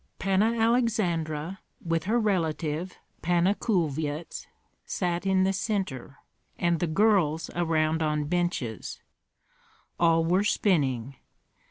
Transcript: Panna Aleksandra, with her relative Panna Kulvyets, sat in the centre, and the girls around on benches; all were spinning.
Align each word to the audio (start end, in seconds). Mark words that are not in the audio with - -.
Panna 0.17 0.53
Aleksandra, 0.57 1.59
with 1.79 2.05
her 2.05 2.19
relative 2.19 2.97
Panna 3.21 3.53
Kulvyets, 3.53 4.47
sat 4.83 5.27
in 5.27 5.43
the 5.43 5.53
centre, 5.53 6.17
and 6.57 6.79
the 6.79 6.87
girls 6.87 7.51
around 7.53 8.01
on 8.01 8.23
benches; 8.23 8.99
all 9.99 10.25
were 10.25 10.43
spinning. 10.43 11.17